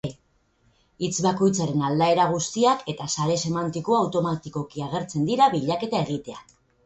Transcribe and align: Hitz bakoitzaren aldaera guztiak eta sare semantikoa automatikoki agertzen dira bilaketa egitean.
Hitz 1.07 1.17
bakoitzaren 1.25 1.83
aldaera 1.89 2.23
guztiak 2.31 2.81
eta 2.95 3.07
sare 3.17 3.37
semantikoa 3.49 4.01
automatikoki 4.07 4.85
agertzen 4.89 5.29
dira 5.31 5.51
bilaketa 5.57 6.01
egitean. 6.09 6.51